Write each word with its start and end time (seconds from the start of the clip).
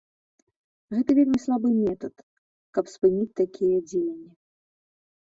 Гэта 0.95 1.09
вельмі 1.19 1.39
слабы 1.45 1.69
метад, 1.83 2.15
каб 2.79 2.85
спыніць 2.97 3.31
такія 3.45 3.77
дзеянні. 3.95 4.31